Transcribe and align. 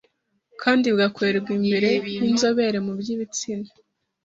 kandi 0.61 0.85
bigakorerwa 0.93 1.49
imbere 1.57 1.89
y’inzobere 2.21 2.77
mu 2.85 2.93
by’ibitsina 2.99 3.69